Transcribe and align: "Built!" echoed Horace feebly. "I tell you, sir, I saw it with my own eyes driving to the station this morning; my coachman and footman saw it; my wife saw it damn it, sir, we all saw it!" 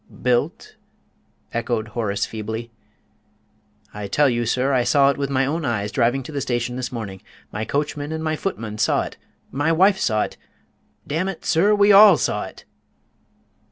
"Built!" 0.23 0.77
echoed 1.53 1.89
Horace 1.89 2.25
feebly. 2.25 2.71
"I 3.93 4.07
tell 4.07 4.27
you, 4.27 4.47
sir, 4.47 4.73
I 4.73 4.83
saw 4.83 5.11
it 5.11 5.17
with 5.19 5.29
my 5.29 5.45
own 5.45 5.63
eyes 5.63 5.91
driving 5.91 6.23
to 6.23 6.31
the 6.31 6.41
station 6.41 6.75
this 6.75 6.91
morning; 6.91 7.21
my 7.51 7.65
coachman 7.65 8.11
and 8.11 8.39
footman 8.39 8.79
saw 8.79 9.03
it; 9.03 9.17
my 9.51 9.71
wife 9.71 9.99
saw 9.99 10.23
it 10.23 10.37
damn 11.05 11.29
it, 11.29 11.45
sir, 11.45 11.75
we 11.75 11.91
all 11.91 12.17
saw 12.17 12.45
it!" 12.45 12.65